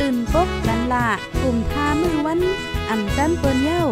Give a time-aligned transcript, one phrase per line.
[0.00, 1.06] ตื่นปกกันละ
[1.42, 2.40] กลุ่มท่ามือวัน
[2.88, 3.84] อ่ำจันเปิ้นเย้า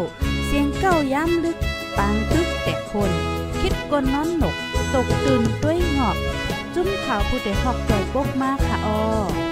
[0.47, 1.59] เสียงเก้าย้ำลึก
[1.97, 3.10] ปางตึกแต่คน
[3.60, 4.56] คิดกนนอนหนก
[4.95, 6.16] ตกตื่นด้วยหงอบ
[6.74, 9.45] จุ้มข่าวผู้เดหอกใจปกมากค่ะออ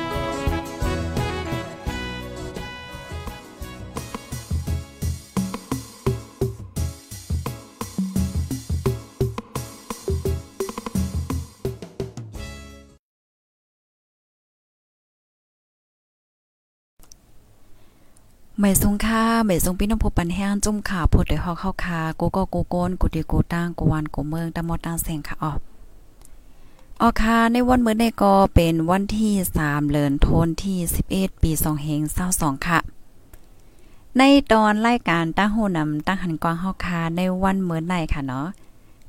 [18.60, 25.52] ไม่ทรงค่าไม่ทรงพี่น้องผู้ปันแห้งจุ่มขาพดด้ฮอกเข้าคาโกโกโกโกนกุดิโกตั้งกวันกเมืองตะมอตั้งแสงค่ะออ
[27.02, 29.32] ออคาในวันเมื่อในก็เป็นวันที่
[29.62, 30.78] 3เดือนธันที่
[31.10, 32.00] 11 ปี2เฮง
[32.34, 32.78] 22ค่ะ
[34.18, 38.46] ในตอนรายการตั้งหูนำตั้งหันกวางเฮาคาในวันเมื่อในค่ะเนาะ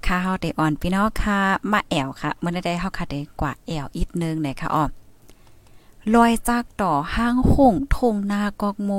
[0.05, 1.39] ค่าเฮาได้อ่อนพี่น้องค่ะ
[1.71, 4.85] มาแอวค่ะเมื่อได้เฮาค่ะได้กว่าแอวอีกนึงไหนค่ะออ
[6.14, 8.92] ลอยจากต่อห้างหงทงนากอกโม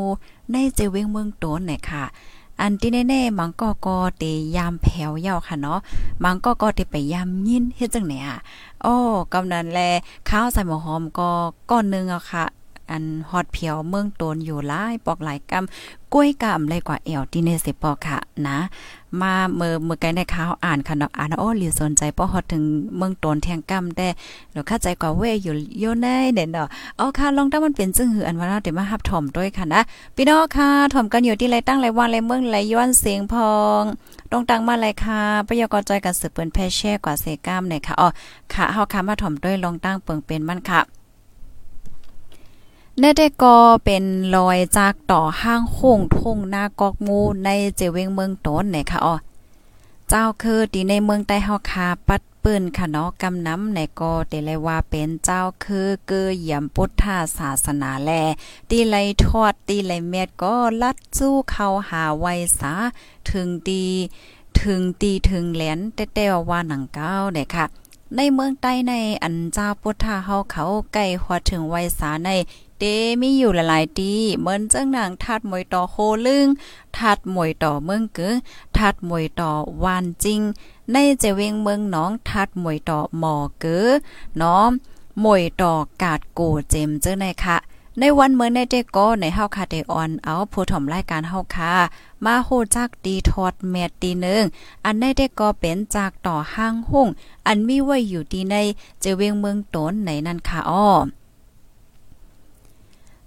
[0.52, 2.04] ในเจเวงเมืองโตนไหนค่ะ
[2.60, 4.24] อันที่แน่ๆมังก็ก็เต
[4.56, 5.80] ยามแผ่วยาค่ะเนาะ
[6.24, 8.38] มังก็ก็เตไปยามยินเฮ็ดจังไหนอะ
[8.84, 8.96] อ้อ
[9.32, 9.80] กำนันแล
[10.28, 11.30] ข้าวใส่หมูหอมก็
[11.70, 12.44] ก้อนนึงอะค่ะ
[12.90, 18.58] อันฮอดเพียวเมืองโตนอยู่หลายปอกหลายกำกล้วยกำเลยกว่าแอวที่เนสิปอกค่ะนะ
[19.22, 22.62] มาเมื่อเมื่อไกลในข่าวอ่านค่ะเนาะอ่านโอ้หรือสนใจป้อฮอดถึง
[22.96, 24.08] เมืองตนแทงกำได้
[24.52, 29.80] เดี๋ยวเข้าใจกว่าเวอยู่โยในเด่นเนาะเอาค่ะลองถ้ามันเป็นจึงหืออันว่าเราเดี๋ยวมารับถ่อมด้วยค่ะนะ
[30.16, 33.82] พี่น้องค่ะถ่อมกันอยู่ที่ไรตั้งไรวันไรเมืองไรย้อนเสียงพอง
[34.30, 38.08] ตรงตังมาไรค่ะปยกจอยกันสืบเปิ้นแพ่แช่กว่าเซก้ามเนี่ยค่ะอ๋อ
[38.52, 40.80] ค่ะเฮาค่ะมาถ่อมด้วยลองตั้งเปิงเป็นมันค่ะ
[43.00, 44.04] เนเดก็เป็น
[44.36, 49.14] รอยจากต่อห้างโค้งทุ่งนากอกมูในเจเวงเมืองต้นเนี่ยค่ะอ๋อ
[50.08, 57.04] เจ้าคือดีในเมืองใต้เฮาคาปัดปืนค่ะเนาะกำน้ำในก็เตเลยว่าเป็นเจ้าคือเกือเยี่ยมพุทธ
[57.38, 58.10] ศาสนาแล
[58.70, 62.26] ตีไลทอดตีไลเม็ดก็ลัดสู้เข้าหาไว
[62.58, 62.72] สา
[63.30, 63.86] ถึงดี
[64.60, 67.66] ถึงตีถึงแหลนแต่ๆว่าหนังเก้าเนี่ยค่ะ
[68.16, 68.92] ในเมืองใต้ใน
[69.22, 72.30] อันเจ้าพุทธาเฮาเขาใกล้ฮอดถึงไวสาใน
[72.78, 72.84] เด
[73.20, 76.46] มีอยู่หลายๆตีเหมือนจังนางทัดมวยต่อโคลึง
[76.98, 78.34] ทัดมวยต่อเมืองเกอ
[78.76, 79.52] ทัดมวยต่อ
[79.84, 80.40] วานจริง
[80.92, 83.84] ในเจเวงเมืองน้องทัดมวยต่อหมอกอ
[84.40, 84.70] น้อม
[85.24, 85.72] มวยต่อ
[86.02, 87.56] กาดโกเจมเจ้าในค่ะ
[88.00, 91.72] ในวันเมื่อในเด็กก็ในเฮาคาเดออนเอาผู้ถมรายการเฮาคา
[92.24, 94.44] มาโหจักดีทอดเม็ดตีนึง
[94.84, 97.08] อันในเด็กก็เป็นจากต่อห้างหุ่ง
[97.46, 98.56] อันมีไว้อยู่ที่ใน
[99.00, 100.88] เจเวงเมืองตนในนันค่ะอ้อ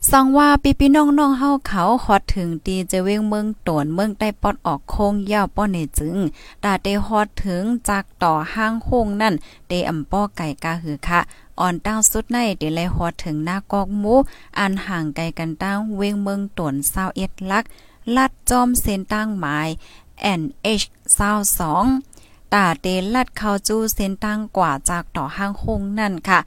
[0.08, 6.18] สังว่าปีพี่น้องๆเฮาเขาฮอดถึงตีจะเวงเมืองตวนเมืองใต้ปอดออกโค้งยาวป้อในจึง
[6.64, 9.34] ตาเตฮอดถึงจากต่อห้างโค้งนั่น
[9.68, 11.20] เตอำป้อไก่กาหือค่ะ
[11.60, 14.16] อ่อนตั้งสุดในเดเลยฮอดถึงหน้ากอกหมู
[14.60, 16.76] อันห่างไกลกันตั้งเวงเมืองตวน
[17.14, 17.64] 21ลัก
[18.16, 19.70] ลัดจอมเส้นตั้งหมาย
[20.40, 20.86] NH
[21.70, 26.40] 22ตาเตลัดเข้าจู้เส้นตั้งกว่าจากต่อห้างโคงนั่นค่ะ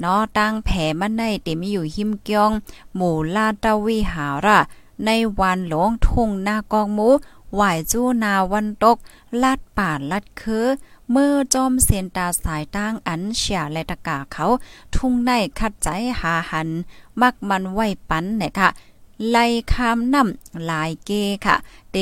[0.00, 2.50] เนาะตั้งแผ่มันในเต็มอยู่หิมเกียง
[2.94, 4.58] หมู่ลาดาวิหาระ
[5.04, 5.10] ใน
[5.40, 7.08] วันหลงทุ่งนากองหมู
[7.54, 7.62] ไหว
[7.92, 8.96] จู้นาวันตก
[9.42, 10.66] ลาดป่าลัดคือ
[11.10, 14.46] เมื่อจอมเสียนตาสายตั้งอันเฉียและตะกาเขา
[14.94, 15.88] ทุ่งในคัดใจ
[16.20, 16.68] หาหัน
[17.20, 18.68] มักมันไหวปันเนี่ยค่ะ
[19.30, 21.10] ไล่คามน้ำลายเก
[21.44, 21.56] ค่ะ
[21.92, 21.96] เต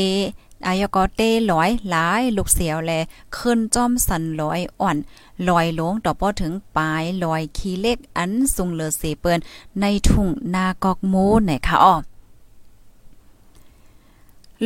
[0.67, 2.93] อายกอเต้ลอยหลายลูกเสียวแล
[3.37, 4.97] ขึ้นจอมสันลอยอ่อน
[5.49, 9.38] ลอยลงต่อป้อถึงปลายลอยขี้เล็กอันสุงเลอเสเปิ้น
[9.81, 11.14] ในทุ่งนากอกโม
[11.44, 11.97] ไหนค่ะอ้อ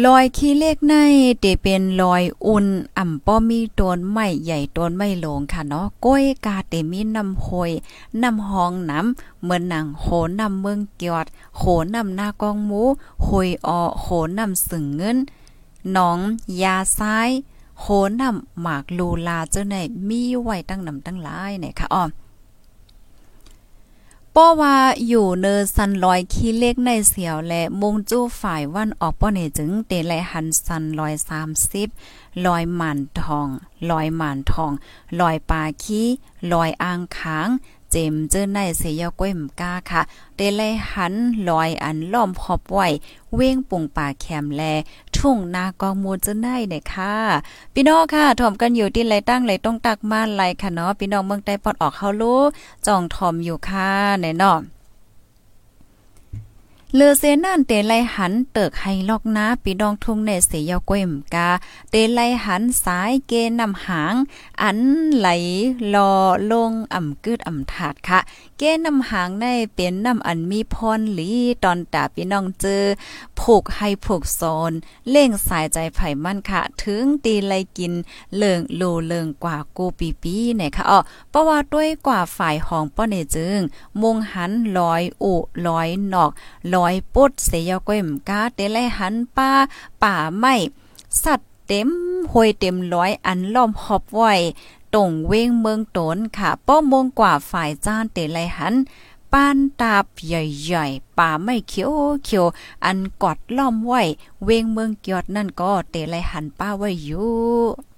[0.04, 0.94] ลอยขี้เล็กใน
[1.40, 2.66] เตเป็นลอยอุ่น
[2.98, 7.70] อ่ำป้อมีต้นไม้ใหญ่ต้นไม้หลงค่ะเนาะก้อยกาเตมีน้ำหอย
[8.22, 10.06] น้ำหองน้ำเหมือนหนังโห
[10.38, 11.26] น้ำเมืองเกียด
[11.58, 11.62] โห
[11.94, 12.82] น้ำนากองหมู
[13.26, 14.06] หอยออโห
[14.38, 15.18] น้ำสึงเงิน
[15.92, 16.18] หนอง
[16.62, 17.30] ยาซ้าย
[17.80, 17.86] โห
[18.20, 19.76] นำหมากลูลาเจ้าใน
[20.08, 22.04] มีไว้ตั้งนำตั้งหลายเนี่ยค่ะอ้อ
[24.34, 24.76] ป้อว่า
[25.08, 31.88] อยู่เนอสันลอยขี้เล็กในเสียวและมงจู้ฝ่ายวันออกป้อเนจึงเตไลหันสันลอยสามสิบ
[32.46, 33.48] ลอยหมันทอง
[33.90, 34.72] ลอยหมันทอง
[35.20, 36.06] ลอยปลาขี้
[36.52, 37.48] ลอยอ่างค้าง
[37.90, 40.02] เจมเจอในเสียก้วยมกาค่ะ
[40.36, 41.14] เตเลยหัน
[41.48, 42.88] ลอยอันล้อมพอบไว้
[43.34, 44.62] เว้งปุ่งป่าแคมแล
[45.18, 47.14] ทุ่งนากองมูลจะได้เนี่ยค่ะ
[47.74, 52.40] พี่น้องค่ะถ่อมกันอยู่ที่ไรตั้งไรต้องตักมาไรค่ะเนาะพี่น้องเมืองใต้ปอดออกเข้ารู้
[52.86, 53.90] จ่องถ่อมอยู่ค่ะ
[54.20, 54.58] แนเนาะ
[56.98, 61.48] เลือเซนั่นเตไลหันเติกให้ลอกนาปีดองทุ่งในเสียกวมกา
[61.90, 64.14] เตไลหันสายเกนำหาง
[64.62, 64.78] อัน
[65.16, 65.28] ไหล
[65.94, 66.12] ลอ
[66.50, 68.18] ลงอ่ำกึดอ่ำถาดค่ะ
[68.58, 71.30] เกนำหางในเป็นนำอันมีพรหลี
[71.64, 72.82] ตอนตาพี่น้องเจอ
[73.40, 74.72] ผูกให้ผูกโซน
[75.10, 77.92] เล่งสายใจไผ่มั่นค่ะ ถึงตีไลกิน
[78.36, 80.98] เลิงโลเลิงกว่ากูปีปีเนี่ยค่ะอ๋อ
[81.30, 83.58] เพราะว่าด้วยกว่าฝ่ายของป้อเนจึง
[84.02, 85.34] มงหันลอยอุ
[85.66, 86.30] ลอยนอก
[86.74, 89.50] ลอยปุดเสียก้มกาเตไลหันป้า
[90.02, 90.54] ป่าไม้
[91.22, 91.90] สัตว์เต็ม
[92.32, 94.34] ห้วยเต็มร้อยอันล้อมหอบไว้
[94.94, 98.74] ตรงเว้งเมืองตนค่ะป้อมงกว่าฝ่ายจ้านเตไลหัน
[99.32, 101.92] ป้านตาบใหญ่ๆป่าไม่เขียว
[102.24, 102.46] เขียว
[102.84, 104.02] อันกอดล้อมไว้
[104.44, 107.95] เวงเมืองเกียดนั่นก็เตไลหันป้าไว้อยู่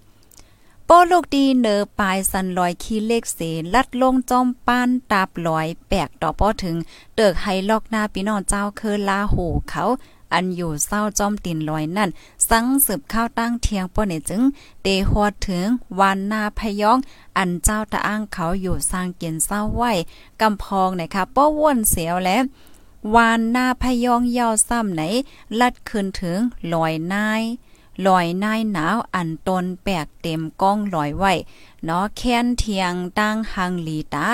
[0.90, 3.40] ป้อลูกดีเนอปลายสันลอยขี้เล็กเส
[3.74, 6.76] ลัดลงจอมป้านตาบลอย แปกต่อป้อถึง
[7.16, 9.36] เติกให้ลอกหน้าพี่น้องเจ้าเคอลาโห
[9.70, 9.84] เขา
[10.32, 12.10] อันอยู่เศร้าจอมตินลอยนั่น
[12.48, 14.42] สังสืบข้าวตั้งเทียงป้อเนี่ยจึง
[14.82, 15.66] เตฮอดถึง
[15.98, 16.98] วานนาพยอง
[17.38, 19.82] อันเจ้าตะอ้างเขาอยู่สร้างเกียนเศร้าไหว
[20.40, 22.42] กำพองนะคะป้อว่นเสียวแล้ว
[23.14, 25.02] วานนาพยองยาวซ้ำไหน
[25.60, 26.38] ลัดขึ้นถึง
[26.72, 27.42] ลอยนาย
[28.06, 31.32] ลอยนายหนาวอันตนแปกเต็มก้องลอยไว้
[31.84, 34.28] เนาะแค้นเทียงตั้งหังลีตา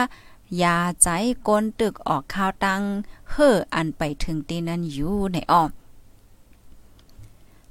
[0.62, 1.08] ยาใจ
[1.46, 2.82] ก้นตึกออกข้าวตัง
[3.30, 5.70] เฮ่ออันไปถึงตีนั้นอยู่ในอ้อม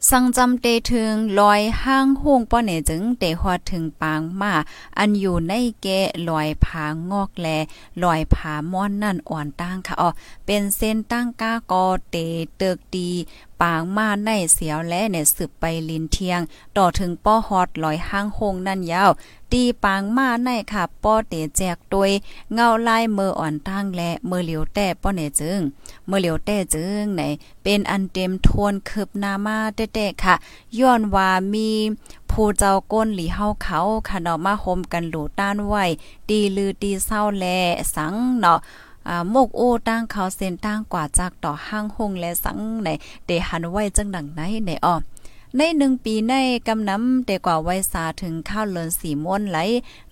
[0.10, 4.54] สังจำเตถึงลอยห้างห่วงป้อเนจึงเตฮอดถึงปางมา
[4.98, 7.48] อันอยู่ในเกะลอยผางอกแล
[8.04, 10.10] ลอยผาม่อนนั่นอ่อนตั้งค่ะอ๋อ
[10.46, 12.16] เป็นเส้นตั้งก้ากอเต
[12.58, 13.12] เติกดี
[13.62, 16.40] ปางมาในเสียวและเนี่ยสืบไปลินเทียง
[16.78, 19.12] ต่อถึงป้อฮอดลอยห้างหงนั่นยาว
[19.52, 22.12] ตีปางมาในค่ะป้อเตแจกตวย
[22.54, 25.60] เงาลายมืออ่อนตั้งและมือเหลียวแต่ป้อเนี่ยจึง
[26.10, 27.22] มือเหลียวแต่จึงไหน
[27.64, 30.36] เป็นอันเต็มทวนคืบนามาเต้ๆค่ะ
[30.80, 31.70] ย้อนว่ามี
[32.32, 35.86] ผู้เจ้าก้นหลีเฮาเขาค่ะเนาะมาห่มกันหลูต้านไว้
[36.30, 37.46] ตีลือตีเศร้าแล
[37.96, 38.60] สังเนาะ
[39.08, 42.90] อ่ามกโอตั้งเขาเส้นตั้งกว่าจากต่อห้างหงและสังใน
[43.26, 44.96] เดหันไว้จังดังไหนในอ้อ
[45.58, 46.34] ในหนึ่งปีใน
[46.68, 49.58] กำน้ำแต่กว่าไว้สาถึงข้าวเลินสี่ม้วนไหล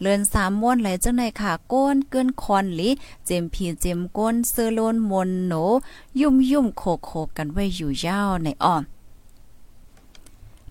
[0.02, 2.90] เลินสามม้วนไหลจังในค่ะก้นเกินคอนหลี
[3.26, 5.54] เจมพีเจมก้นเสื้อโลนมนโหน
[6.20, 8.76] ยุ่มยุ่มโคโคกันไว้อยู่ยาวในอ้อ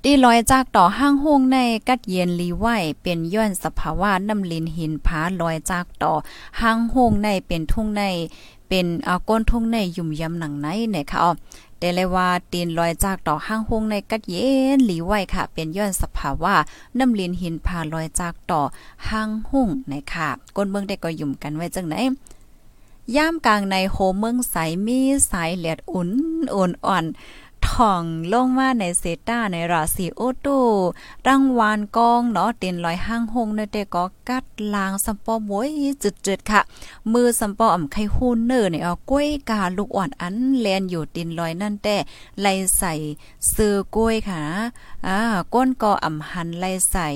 [0.05, 1.59] ตีลอยจากต่อห้างห้งใน
[1.89, 2.67] กัดเย็นลีไว
[3.03, 6.13] เป็นย้อนสภาวะน้ำลินหินผาลอยจากต่อ
[6.61, 8.03] ห้างห้งในเป็นทุ่งใน
[8.69, 11.31] เป็นเอาก้นทุ่งในยุ่มยำหนังในเนี่ยค่ะอ๋อ
[11.79, 16.55] แต่เลยว่าตีนลอยจากต่อห้างห้งในกัดเย็นหลีไวค่ะ เป็นย้อนสภาวะ
[16.99, 18.61] น้ำลินหินผาลอยจากต่อ
[19.09, 21.95] ห้างห้งนะคะก้นเมืองได้ก็ยุ่มกันไว้จังไหน
[23.17, 24.57] ย่ามกลางในโฮเมืองใส
[24.87, 24.99] มี
[25.31, 26.11] สายเหลียดอุ่น
[26.55, 27.05] อ่อนอ่อน
[27.81, 30.59] ท่องลงมาในเซต้าในราศีโอตู
[31.27, 34.45] รังวานกองเนาะเต็นลอยห้างหงในเตก็กัด
[34.75, 35.69] ลางสัมปอมวย
[36.03, 36.61] จุดๆค่ะ
[37.13, 41.97] มือสัมปออ่ำไข่ฮูนเนอร์เนี่ยเอากล้วยกาลูกอ่อนอันแลนอยู่ตินลอยนั่นแต่
[42.41, 42.93] ไล่ใส่
[43.55, 44.43] ซื้อกล้วยค่ะ
[45.07, 45.19] อ่า
[45.55, 47.09] ก้นก็อ่ำหันไล่ใส่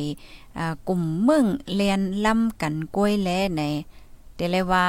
[0.59, 3.63] อ่ากลุ่มมึงเลียนล่ำกันกล้วยแลใน
[4.37, 4.87] เดเลยว่า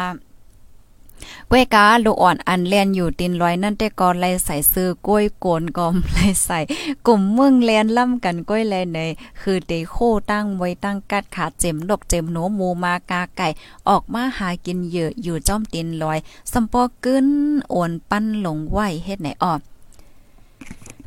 [1.52, 6.60] ก้วยกาลูกอ่อนอันเลียนอยู่ตินลอยนั่นแต่ก่อนไล่ใส่ซื้อก้วยโกนกอมไล่ใส่
[7.08, 9.00] กลุ่มเมืองเลียนล่ำกันก้วยแลใน
[9.42, 9.96] คือเตโค
[10.32, 13.48] ตั้งไว้ตั้งกัดขาเจ็มดกเจ็มหนูมูมากาไก่
[13.90, 16.18] ออกมาหากินเยอะอยู่จ้อมตินลอย
[16.52, 17.28] สัมปอกึ้น
[17.70, 19.60] โอนปั้นหลงไหวเฮ็ดไหนออก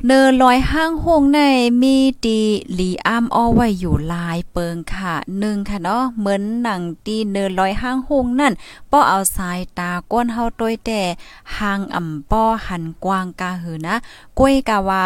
[0.05, 1.39] เนอลอยห้างหงใน
[1.81, 2.39] มีตี
[2.73, 8.53] หลีอ้ามอ้อไว้อยู่ลายเปิงค่ะหนึ่งค่ะเนาะเหมือนหนังตีเนอลอยห้างหงนั่น
[8.91, 11.01] ป้อเอาสายตาก้นเฮาตวยแต่
[11.57, 13.95] หางอ่ำป้อหันกวางกาหือนะ
[14.39, 15.05] ก้วยกาว่า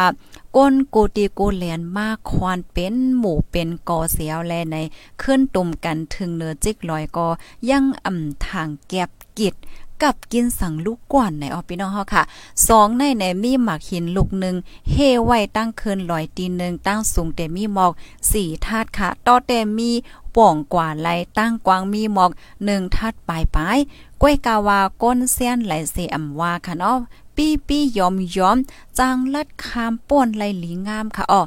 [0.55, 4.75] ก้นกูตีกูเลียนมากควานเป็นหมู่เป็นกอเสียวแลใน
[5.21, 7.27] ขึ้นตุ่มกันถึงเนอจิกลอยกอ
[7.69, 9.55] ยังอ่ำทางแก็บกิด
[10.03, 12.23] กับกินสังลูกกว่านในออพี่น้องเฮาค่ะ
[12.67, 14.55] สองในในมีหมักหินลูกหนึ่ง
[14.91, 14.95] เฮ
[15.25, 17.91] ไว้ตั้งคืนลอยตีหนึ่งตั้งสูงแต่มีหมอก
[18.31, 19.91] สี่ธาตุค่ะต่อแต่มี
[20.35, 21.07] ป่องกว่าไหล
[21.37, 22.31] ตั้งกวางมีหมอก
[22.65, 23.77] หนึ่งทัดปลายปลาย
[24.21, 26.97] ก้วยกาวาก้นเซียนไหลเสอำว่าค่ะเนาะ
[27.35, 28.57] ปี้ปี้ยอมยอม
[28.99, 31.41] จางลัดคามป้วนไลหลีงามค่ะอ๋อ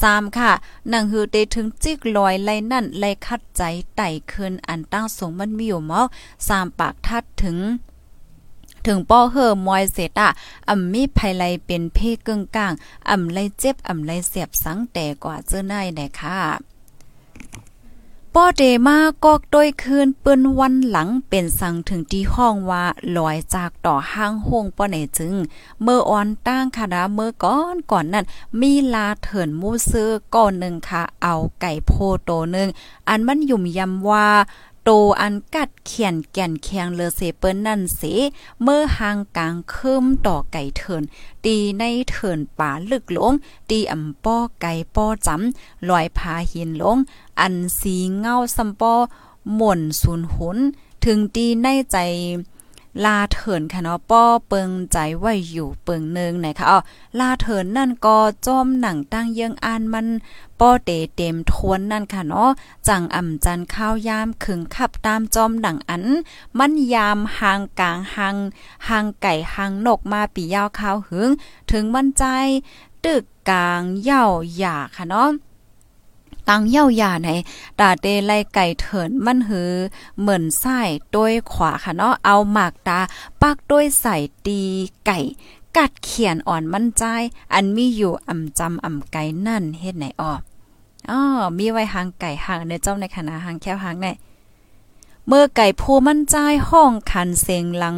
[0.00, 0.50] สามค่ะ
[0.88, 3.62] หนังหือเตถึงจิกลอยไลนั่นไลคัดใจ
[3.96, 6.00] ไต่คืนอันตั้งสูงมันมีอยู่เมา
[6.48, 7.58] สามปากทัดถึง
[8.86, 10.28] ถึงป้อเฮอมอยเสตอะ
[10.68, 12.72] อ่ำมีภัยไลเป็นเพกึ่งกลาง
[13.10, 16.38] อ่ำไลเจ็บอ่ำไลเสียบสังแต่กว่าเจ้านายได้ค่ะ
[18.36, 22.84] ป้อเดมากอกโดยคืนเปิ้นวันหลังเป็นสั่งถึงที่ห้องว่า
[23.16, 25.34] ลอยจากต่อห้างห้องป้อไหนจึง
[25.82, 28.24] เมื่ออ่อนตั้งค่ะนะเมื่อก่อนก่อนนั้น
[28.60, 31.92] มีลาเถินมูซื้อก่อนหนึ่งค่ะ เอาไก่โพ
[32.24, 32.68] โตหนึ่ง
[33.08, 34.26] อันมันยุ่มยำว่า
[35.20, 38.02] อันกัดเขียนแก่นแข็งเลอเซเปิ้นนั่นเส
[38.62, 41.02] เมื่อหางกลางคืมต่อไก่เถิน
[41.44, 43.32] ตีในเถินป่าลึกหลง
[43.70, 46.98] ตีอ่ำป้อไก่ป้อจำลอยพาหินลง
[47.40, 48.94] อันสีเงาซัมป้อ
[49.56, 50.58] หม่นสูนหุน
[51.04, 51.96] ถึงตีในใจ
[53.04, 56.78] ลาเถินค่ะเนาะป้อเปิงใจไว้อยู่เปิงนึงไหนคะอ๋อ
[57.18, 58.16] ลาเถินนั่นก็
[58.46, 60.06] จอมหนังตั้งเยิงอ่านมัน
[60.60, 62.50] ป้อเตเต็มทวนนั่นค่ะเนาะ
[62.88, 66.04] จังอ่ำจันข้าวยามขึงขับตามจอมหนังอัน
[66.58, 68.36] มันยามหางกลางหาง
[68.88, 71.30] หางไก่หางนกมาปียาวข้าวหึง
[71.70, 72.24] ถึงมันใจ
[73.04, 74.24] ตึกกลางเย่า
[74.56, 75.30] หยาค่ะเนาะ
[76.50, 77.28] ตังเย่าหยาไหน
[77.80, 79.72] ตาเตไลไก่เถินมันหือ
[80.20, 80.80] เหมือนไส้
[81.14, 83.00] ต้วยขวาค่ะเนาะเอาหมากตา
[83.42, 84.16] ปักด้วยใส่
[84.46, 84.60] ตี
[85.06, 85.18] ไก่
[85.76, 87.02] กัดเขียนอ่อนมันใจ
[87.52, 90.32] อันมีอยู่อ่ำจำอ่ำไก่นั่นเฮ็ดไหนอ้อ
[91.10, 91.20] อ๋อ
[91.58, 94.08] มีไว้หางไก่หางในเจ้าในคณะหางแค่หางไหน
[95.26, 96.36] เมื่อไก่ผู้มั่นใจ
[96.68, 97.96] ห้องคันเสียงหลัง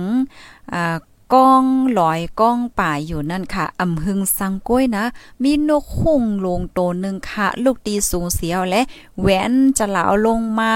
[0.73, 0.97] อ่า
[1.35, 1.65] ก้อง
[1.99, 5.05] ลอยก้องป่าอยู่นั่นค่ะอำหึงสังก้วยนะ
[5.43, 8.83] มีนกหุ่งลงโตหนึ่งค่ะ ลูกตีสูงเสียวและ
[9.21, 10.75] แหวนจะเหลาลงมา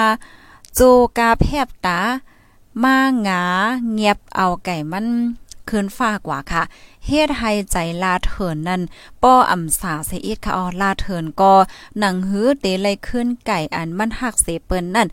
[0.75, 0.81] โจ
[1.19, 2.01] กาแพบตา
[2.83, 3.43] มาหงา
[3.93, 5.09] เงียบเอาไก่มัน
[5.69, 6.63] คืนฟ้ากว่าค่ะ
[7.07, 8.83] เฮ็ดให้ใจลาเถินนั่น
[9.23, 11.53] ป้ออำสาเสอีดค่ะออลาเถินก็
[11.99, 15.09] หนังหื้อเตเลยขึ้นไก่อันมันหักเสเปิ้นนั่น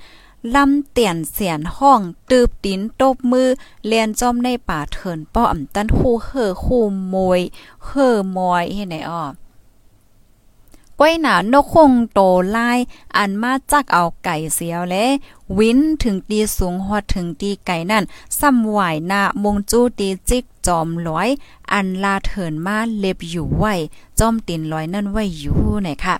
[0.55, 3.49] ลำเตียนเสียนห้องตืบตินตบมือ
[3.85, 6.83] เลียนจอมในป่าเถินป้ออ่ำตันคู่เฮ่อคู่
[7.13, 7.41] มวย
[7.85, 9.23] เฮ่อมอยเฮ็ดไหนอ้อ
[10.99, 12.19] ก้อยหนานกคงโต
[12.55, 12.79] ลาย
[13.17, 15.05] อันมาจักเอาไก่เสียวและ
[15.57, 18.03] วินถึงตีสูงฮอดถึงตีไก่นั่น
[18.39, 21.29] ซ้ำไหวหน้ามงจูตีจิกจอมร้อย
[21.71, 23.73] อันลาเถินมาเล็บอยู่ไว้
[24.19, 26.15] จอมตินร้อยนั่นไว้อยู่ไหนค่ะ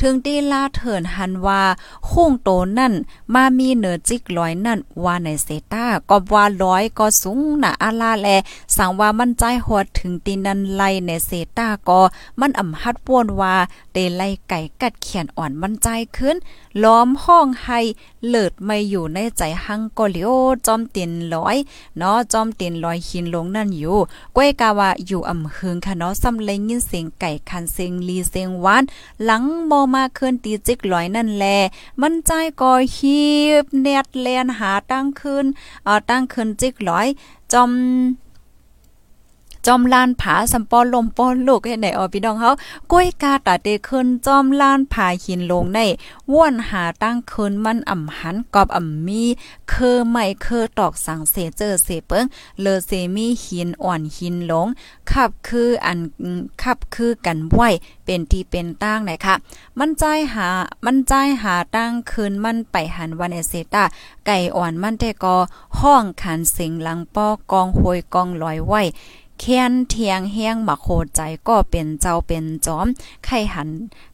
[0.00, 1.62] ถึงตีลาเถินหันว่า
[2.08, 2.92] คุ้งโตนั่น
[3.34, 8.28] มามีเนือจิกลอยนั่นว่าในเซตาก็ว่าร้อยก็สูงหนาอาลาแล
[8.76, 12.00] สังว่ามันใจหดถึงตีนันไลในเซตาก็
[12.40, 13.54] มันอ่ำฮัดป่วนว่า
[13.92, 16.36] เตไลไก่กัดเขียนอ่อนมันใจขึ้น
[16.82, 17.80] ล้อมห้องให้
[18.28, 20.32] เลิดไม่อยู่ในใจหังก็เลียว
[20.66, 21.56] จอมตินร้อย
[21.98, 23.98] เนาะจอมตินลอยหินลงนั่นอยู่
[24.36, 28.82] ก้วยกาว่าอยู่อ่ำหึงค่ะเนาะซ้ำเลยยินเสียงไก่คันเสียงลีเสียงหวาน
[29.24, 31.46] หลังมอมากขึ้นตีจิกลอยนั่นแล
[32.00, 32.30] มันใจ
[32.60, 33.22] ก็ฮี
[33.62, 35.44] บเนดแลนหาตั้งขึ้น
[35.84, 37.06] เอ่อตั้งขึ้นจิกลอย
[37.52, 37.72] จอม
[39.66, 42.50] จอมลานผาสัมปอลมปอนลูกให้ไหนออพี่น้องเฮา
[42.92, 45.78] ก้อยกาตาเตขึ้นจอมลานผาหินลงใน
[46.32, 49.22] ว่วนหาตั้งคืนมันอ่ำหันกอบอ่ำมี
[49.68, 52.24] เคอไม่เคอตอกสังเสเจอเสเปิง
[52.60, 54.66] เลอเซมีหินอ่อนหินลง
[55.10, 55.98] ขับคืออัน
[56.62, 57.60] ขับคือกันไหว
[58.04, 59.34] เป็นที่เป็นตั้งไหนค่ะ
[59.78, 60.48] มันใจหา
[60.84, 61.12] มันใจ
[61.42, 63.84] หาตั้งคืนมันไปหันวันเอเซตา
[64.26, 65.36] ไก่อ่อนมันแต่ก็
[65.80, 68.74] ห้องขันเสียงหลังป้อกองโหยกองลอยไหว
[69.40, 72.86] เคียนเทียงเฮียงมาโคใจก็เป็นเจ้าเป็นจอม
[73.24, 73.68] ไข่หัน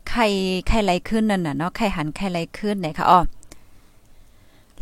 [0.08, 0.26] ไข่
[0.66, 3.20] ไข่ไหลขึ้นนั่นน่ะเนาะไข่หันไข่ไหลขึ้นไหนคะอ๋อ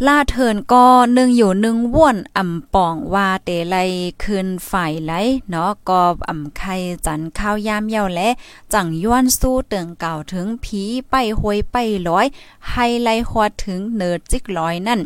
[0.07, 0.85] ลาเทินก็
[1.15, 3.77] หนึ่งอยู่หนึ่งว่วนอ่ำป่องว่าเตไล
[4.23, 5.13] คืนฝ่ายไหล
[5.51, 6.75] เนาะก็อ่ำไข่
[7.07, 8.29] จันข้าวยามเยาและ
[8.73, 11.77] จังย้อนสู้เตืองเก่าถึงผีไปหวยไป
[12.09, 12.27] ร้อย
[12.71, 15.01] ไฮไลฮอดถึงเนิดจิกร้อยนั่น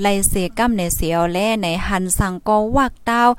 [0.00, 3.30] ไลเสกัมในเสียวและในหันสังก็วักดาว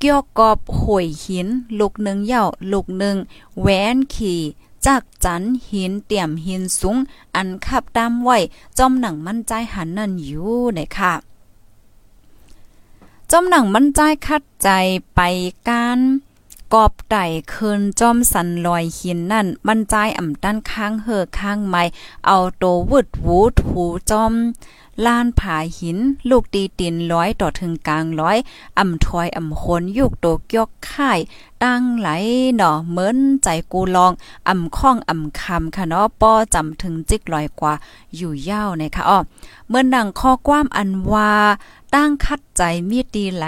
[0.00, 3.16] เกี่ยวกอบหวยหิน ลูกหนึ่งเย่าลูกหนึ่ง
[3.60, 4.40] แหวนขี่
[4.86, 6.96] จักจันหินเตี่ยมหินสูง
[7.34, 8.38] อันขับตามไว้
[8.78, 11.14] จอมหนังมั่นใจหันนั่นอยู่ในค่ะ
[13.30, 14.68] จอมหนังมั่นใจคัดใจ
[15.14, 15.20] ไป
[15.68, 15.98] การ
[16.74, 21.82] กอบไต่คืนจอมสันลอยหินนั่นมันใจอ่ำด้านข้างเหอข้างไม้
[22.26, 24.34] เอาโตวึดวูถูจอม
[25.06, 25.98] ลานผาหิน
[26.28, 28.38] ลูกตีตินร้อยต่อถึงกลางร้อย
[28.78, 31.18] อ่ำถอยอ่ำคนยุกโตกยกค่าย
[31.64, 32.08] ตั้งไหล
[32.56, 34.12] หนอเหมือนใจกูลอง
[34.48, 37.74] อ่ำข้องอ่ำคำค่ะเนาะป้อจำถึงจิกลอยกว่า
[38.16, 39.18] อยู่ยาวนะคะอ้อ
[39.68, 41.32] เมื่อนังข้อความอันว่า
[41.94, 43.44] ตั้งคัดใจมีดีไหล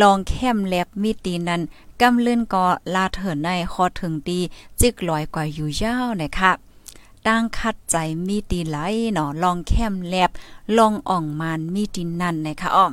[0.00, 1.62] ลองแคมแลบมีดีนั้น
[2.00, 4.40] กำเลื่อนก็ลาเถินในคอถึงดี
[4.80, 6.52] จิกลอยกว่าอยู่ยาวนะคะ
[7.26, 8.78] ตั้งคัดใจมีดีไหล
[9.12, 10.30] เนาะลองแคมแลบ
[10.76, 12.86] ลองอ่องมานมีดีนั่นนะคะอ้อ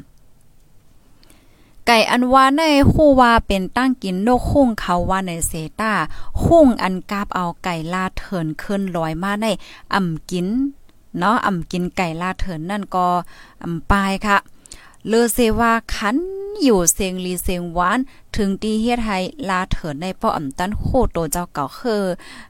[1.85, 5.93] ไก่อันว่าในคู่ว่าเป็นตั้งกินโนคุ้งเขาว่าในเซตา
[6.41, 9.45] คุ้งอันกาบเอาไก่ลาเถินขึ้นลอยมาใน
[9.93, 10.47] อ่ำกิน
[11.17, 13.07] เนาะอ่ำกินไก่ลาเถินนั่นก็
[13.63, 14.37] อ่ำปายค่ะ
[15.07, 16.17] เลอเซว่าคัน
[16.63, 17.99] อยู่เสียงลีเสียงหวาน
[18.35, 19.17] ถึงตีเฮ็ดให้
[19.49, 22.03] ลาเถินในป้ออ่ำตันโคโตเจ้าเก่าคือ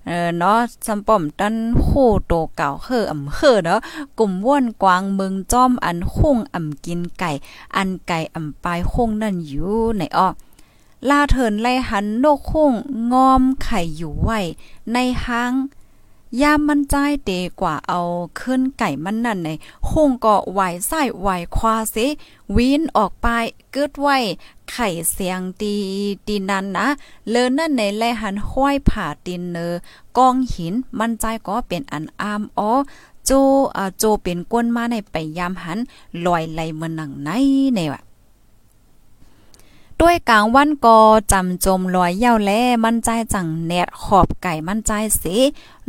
[0.06, 1.88] เอ่อเนาะซัมป้อมตันโค
[2.28, 3.80] โตเก่าคืออ่ำคือเนาะ
[4.20, 7.32] กลุ่มว่นกวางเมืองจ้อมอันคงอ่ำกินไก่
[7.76, 10.28] อันไก่อ่ำปลายคงนั่นอยู่ในอ้อ
[11.10, 12.74] ลาเถินไล่หันโนกคง
[13.12, 14.40] งอมไข่อยู่ไว้
[14.94, 15.54] ในห้าง
[16.42, 16.96] ยามมันใจ
[17.26, 18.02] เตกว่าเอา
[18.40, 19.50] ขึ้นไก่มันนั่นใน
[19.90, 21.96] คงก็ไหวไส้ไหวควาเส
[22.56, 23.28] วินออกไป
[23.72, 24.18] เกิดไว้
[24.72, 25.74] ไข่เสียงตี
[26.28, 26.88] ตีนั้นนะ
[27.30, 29.74] เลอนั่นในแลหันห้อยผ่าตินเนอ
[30.18, 32.72] กองหินมันใจก็เป็นอันอามอ๋อ
[33.26, 33.32] โจ
[33.76, 35.80] อ่าโจเป็นก้นมาในไปยามหัน
[36.26, 37.30] ลอยไหลเมือหนังใน
[37.76, 38.02] ในว่ะ
[40.02, 41.00] ด้วยกลางวันก็
[41.32, 42.52] จำจมลอยเย้าแล
[42.84, 44.92] มันใจจังแนดขอบไก่มันใจ
[45.22, 45.38] สิ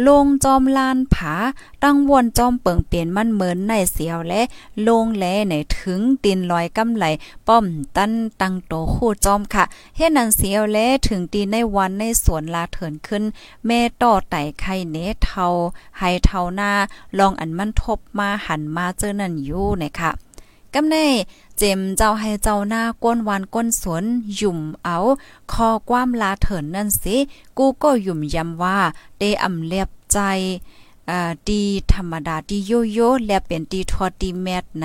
[0.07, 1.35] ลงจอมลานผา
[1.83, 4.43] ตั้งวนจอมเปิงเปลี่ยนมันเหมือนในเสียวและ
[4.87, 7.05] ลงแลในถึงตินลอยกำไหล
[7.49, 7.65] ป้อม
[7.97, 9.65] ตั้นตั้งโตคู่จอมค่ะ
[9.97, 13.23] เฮ็ดนันเสียวและถึงตีในวันในสวนลาเถินขึ้น
[13.67, 15.47] แม่ต่อไต่ไข่เนเทา
[15.99, 16.73] ให้เทาหน้า
[17.19, 20.13] ลองอันมันทบมาหันมาเจอนั่นอยู่นะคะ
[20.75, 20.97] กำใน
[21.59, 24.05] เจมเจ้าให้เจ้าหน้าก้นวานก้นสวน
[24.41, 24.97] ยุ่มเอา
[25.53, 27.17] คอความลาเถินนั่นสิ
[27.59, 28.79] กูก็ยุ่มยำว่า
[29.19, 30.19] เดอำเลียบใจ
[31.49, 31.63] ดี
[31.93, 34.85] ธรรมดาดีโยโย่และเป็นดีทอดีแมทไหน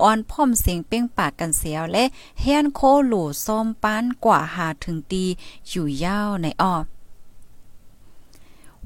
[0.00, 2.04] อ่อนพ่อมเสียงเป้งปากกันเสียวและ
[2.40, 5.26] เฮียนโคหลูซ้อมปานกว่าหาถึงดี
[5.68, 6.74] อยู่ยาวในอ้อ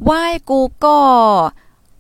[0.05, 0.99] ไหว้กูก็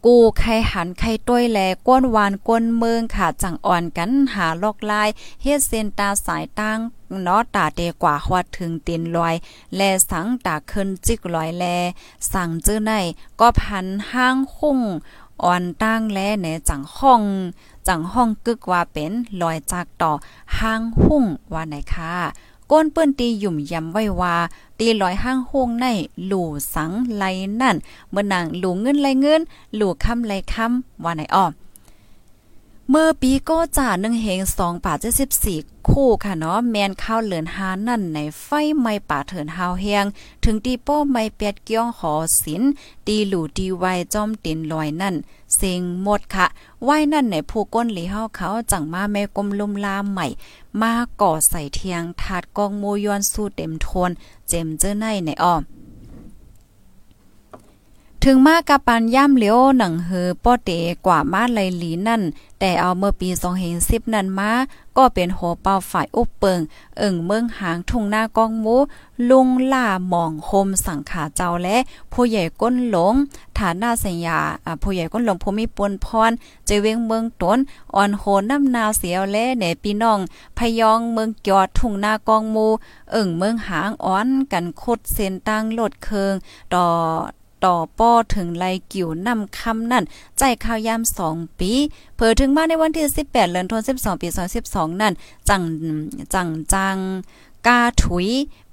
[0.06, 5.08] กูไข่หันไข่ต้วยแลก้นวานก้นเมืองค่ะจังอ่อนกันหาลอกลาย
[5.42, 6.78] เฮ็ดเส้นตาสายตั้ง
[7.22, 9.34] เนาะตาเดกว่าฮอดถึงตีนลอย
[9.76, 9.80] แล
[10.10, 11.64] สังตาขึ้นจิกลอยแล
[12.32, 12.92] สั่งจื้อใน
[13.40, 14.80] ก็พันห้างคุ้ง
[15.44, 17.22] อ่อนตั้งแลในจังห้อง
[17.88, 20.12] จังห้องกึกว่าเป็นลอยจากต่อ
[20.58, 22.14] ห้างหุ่งว่าไหนค่ะ
[22.70, 24.36] ก้นเปิ้นตีหยุ่มยำไว้ว่า
[24.78, 25.86] ตีลอยห้างโฮงใน
[26.26, 27.24] หลู่สังไหล
[27.60, 27.76] นั่น
[28.10, 29.40] เมื่อนางหลู่เงินไหลเงิน
[29.74, 31.44] หลู่คำไหลคำว่าไหนอ้อ
[32.90, 35.58] เมื่อปีก็จ่าหนึ่งเฮงสองป่าเจ็ดสิบสี่
[35.90, 38.48] คู่ค่ะเนาะแมนข้าวเหลือนหานั่นในไฟ
[38.80, 40.04] ไม่ป่าเถินหาวแหง
[40.44, 42.62] ถึงตีโป้ไม่เปียดเกี้ยงหอศิล
[43.06, 45.14] ตีหลู่ตีไวจอมตินลอยนั่น
[45.56, 46.46] เซ็งหมดค่ะ
[46.84, 50.26] ไหวนั่นในผู้ก้นหลีเฮาเขาจังมาแม่กลมลุมลามใหม่
[50.80, 54.10] มาก่อใส่เทียงถาดกองโมยอนสู้เต็มทน
[54.48, 55.62] เจมเจอในในอ้อม
[58.24, 60.70] ถึงมากกับปันย่ำเหลียวหนังเฮอป้อเต
[61.06, 62.22] กว่ามาไลลีนั่น
[62.58, 63.28] แต่เอาเมื่อปี
[63.70, 64.50] 2010นั่นมา
[64.96, 66.60] ก็เป็นโหเป้าฝ่ายอุบเปิง
[66.98, 68.76] เอิ่งเมืองหางทุ่งหน้ากองหมู
[69.30, 71.76] ลุงล่าหมองโฮมสังขาเจ้าและ
[72.12, 73.14] ผู้ใหญ่ก้นหลง
[73.58, 74.38] ฐานหน้าสัญญา
[74.82, 76.30] ผู้ใหญ่ก้นหลงผู้มีปวนพร
[76.66, 77.58] เจเวงเมืองตน
[77.94, 80.18] อ่อนโหน้ำนาวเสียวและเนพี่น้อง
[80.58, 82.66] พยองเมืองจอดทุ่งหน้ากองหมู
[83.10, 86.34] เอิ่งเมืองหางอ้อนกันคดเส้นตั้งโลดเคือง
[86.74, 86.86] ต่อ
[87.64, 90.04] ต่อป้อถึงไลกิ่วนำคำนั่น
[90.38, 91.72] ใจข้าวยามสองปี
[92.16, 94.28] เผอถึงมาในวันที่ 18เดือนธันวาคม12ปี
[94.64, 95.14] 2012 นั่น
[95.48, 95.62] จัง
[96.34, 96.96] จังจัง
[97.66, 98.28] กาถุย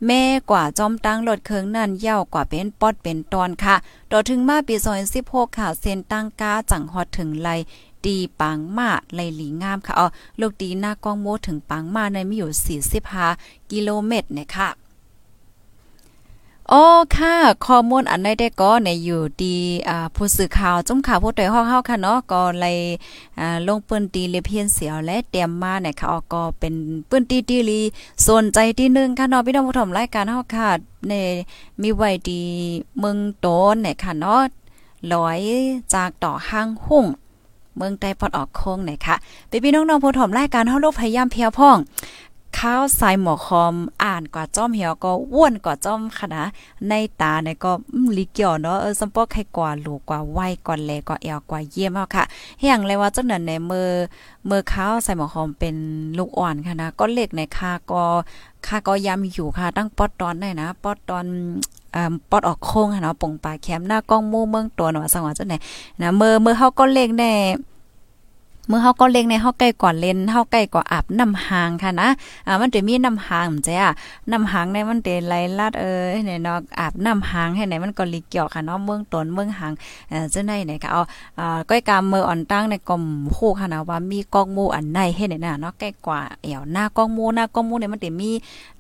[0.06, 3.76] แม่กว่าจอมตั้งรถเคืองนั่นยาวกว่าเป็นปอดเป็นตอนค่ะ
[4.12, 4.76] ต่อถึงมาปี
[5.18, 7.50] 2016ค่ะเส้นตั้งกาจังฮอดถึงไล
[8.06, 10.08] ดีปังมาไลหลีงามค่ะอ๋อ
[10.40, 12.80] ลูกดีหน้ากองโมถึงปังมาในมีอยู่
[13.28, 14.70] 45กิโลเมตรนะคะ
[16.72, 16.84] อ๋อ
[17.18, 19.58] ค่ะข้อมูลอันใดได้ก็ในอยู่ดี
[19.90, 22.78] อ่าผู้สื่อข่าวจุ้มข่าวผู้ต่อยเฮาค่ะเนาะก็เลย
[23.40, 26.74] อ่าลงปืนตีเลเพียนเสียวและเตรียมมาเนี่ยค่ะออก็เป็น
[27.10, 27.82] ปืนตีตีลี
[28.26, 30.70] สนใจที่นึงค่ะเนาะพี่น้องผู้ชมรายการเฮาค่ะ
[31.08, 31.14] ใน
[31.82, 32.42] มีไว้ดี
[33.00, 34.42] เมืองโตนเนี่ยค่ะเนาะ
[35.12, 35.40] ลอย
[35.94, 37.06] จากต่อห้างหุ่ง
[37.78, 39.16] เมืองใต้ปอดออกโค้งเนี่ยค่ะ
[39.50, 41.78] พี่พี่น้องๆผู้ชมรายการเฮาโลกพยายามเพียวพ่อง
[42.60, 46.46] ข้าวใส่หมอคอมอ่านกว่าจ้อมเหี่ยวก็ว้วนกว่าจ้อมค่ะนะ
[46.90, 47.72] ในตาเนี่ยก็
[48.18, 52.24] ลิเกี่ยวเนาะเออสัมปอกให้กว่าหลูกกว่าไวกว่าแลกว่าแอวกว่าเยี่ยมเฮาค่ะ
[52.60, 53.90] เฮียงเลยว่าจังนั้นในมือ
[54.50, 55.76] มือข้าวใส่หมอคอมเป็น
[56.18, 58.04] ลูกอ่อนค่ะนะก็เล็กในค่าก็
[58.68, 61.26] ค่าก็ยำอยู่ค่ะตั้งปอดตอนได้นะปอดตอน
[62.30, 65.56] ปอดออกโค้งค่ะเนาะปงปลาแคมหน้ากล้องมู่เมืองตัวเนาะสังว่าจังไหน
[66.02, 67.34] นะเมื่อเมื่อเฮาก็เล็กแน่
[68.68, 72.10] เมื่อเฮาก็เล็งในเฮาใกล้ก่อนเล่นเฮาใกล้ก่ออาบน้ำหางค่ะนะ
[72.48, 73.92] อ่ามันจะมีน้ำหางจ้ะ
[74.32, 79.74] น้ำหางในมันเตไหลลัดเอ้ยเนี่ยเนาะอาบน้ำหางให้ไหนมันก็ลิเกี่ยวค่ะเนาะเมืองตนเมืองหาง
[80.10, 81.02] เอ่อจังได๋เนี่ยค่ะเอา
[81.40, 83.04] อ่าก้อยกามมืออ่อนตั้งในกลม
[83.38, 88.30] คู่ค่ะนะว่ามีกองมูอันใดเฮ็ดได้น่ะเนาะใกล้กว่าเอวหน้ากองมูหน้ากองมูเนี่ยมันจะมี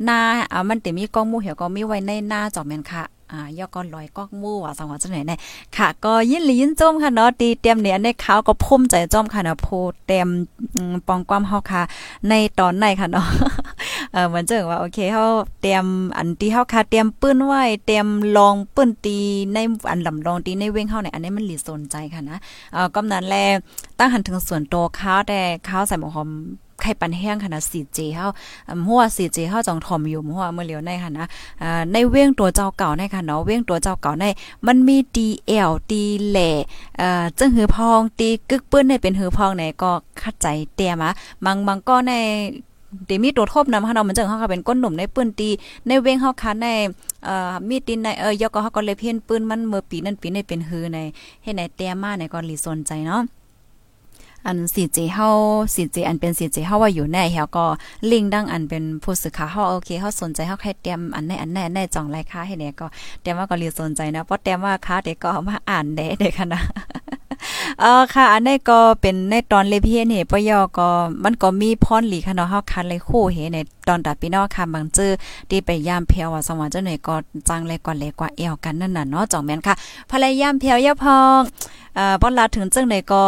[0.03, 0.17] หน้า
[0.51, 5.39] อ่ามันจะมีกองมูเหี่ยวก็มีไว้ในหน้าจอมแม่นค่ะ อ่ายอก็ลอยกอกมู่ว่าสังหวะจังไหนเนี่ย
[5.77, 9.67] ค่ะ ก็ยินหลียินจมค่ะเนาะตีเตรียมเนี่ยในขาวก็พุ่มใจจมค่ะเนาะโพ
[10.07, 10.27] เต็ม
[11.07, 11.81] ปองความเฮาค่ะ
[12.29, 13.27] ในตอนไหนค่ะเนาะ
[14.13, 15.23] เออเหมือนจังว่าโอเคเฮา
[15.61, 15.85] เตรียม
[16.17, 18.07] อันที่เฮาค่ะเตรียมปื้นไว้เตรียม
[18.37, 19.17] ลองปื้นตี
[19.53, 19.57] ใน
[19.89, 22.37] อันลำลองตีในเว้งเฮาเนี่ยอันนี้มันหลีสนใจค่ะนะ
[22.73, 23.35] เออกำนั้นแล
[23.99, 26.29] ตั้งหันถึงส่วนโตข้าวแต่ข้าวใส่หมอหอม
[26.81, 28.25] ไข่ปันแห้งค่ะนะ 4G เฮา
[28.87, 31.27] หัว 4G เฮาจองถ่อมอยู่หัวเมื่อเหลียวในค่ะนะ
[31.93, 34.25] ในเว้งตัวเจ้าเก่าในค่ะเนาะเว้งตัวเจ้าเก่าใน
[34.67, 36.51] มันมี DL ตีแหล่
[36.97, 41.09] เอ่อจึงหือพองตีกึกปื้นในเป็นหือพองไหนก็คัดใจเตียมา
[41.45, 42.13] บางบางก็ใน
[43.07, 45.49] เดมีตัวทบนำเฮาเนาะมันจังเฮาก็เป็นก้นหนุ่มในปื้นตี
[45.87, 46.67] ในเว้งเฮาคันใน
[47.25, 50.99] เอ่อมีดินในเอ่อยก็เฮาก็เลยเพี้ยนปื้นมันเมื่อปีนั้นปีนี้เป็นหือใน
[51.43, 53.21] เฮ็ดไหนเตียมาในก็ลีสนใจเนาะ
[54.47, 55.27] อันสีเจเฮา
[55.73, 57.65] สีเจอันเป็นสีเจเฮาว่าอยู่แน่เฮาก็
[58.11, 62.85] ลิงดังอันเป็นผู้สื่อข่าวเฮาโอเคเฮาสนใจเฮาแค่เตรียมอันแน่อันแน่แน่จ่องรายค่าให้แน่ก็
[63.21, 66.61] เตรียมว่าก็เรียนสนใจนะเพราะเตรียมว่าค่าเด็กก็มาอ่านได้เด็กค่ะนะ
[67.81, 70.87] เออค่ะอันนี้ก็เป็นในตอนเลเพียนเฮปยอก็
[71.23, 75.11] มันก็มีพรหลีค่ะเนาะเฮาคันเลยคู่เฮในตอนตัดพี่น้องค่ะบางจื้อ
[75.49, 77.15] ที่ไปยามเพียวว่าสว่างเจ้าหน่อยก็
[77.47, 79.73] จังเลยก่อนเลยกว่าเอวกันนั่นน่ะเนาะจ่องแม่นค่ะ
[80.11, 81.39] ภรรยามเพียวยะพอง
[81.95, 83.23] เอ่อบ่ลาถึงจังได๋ก็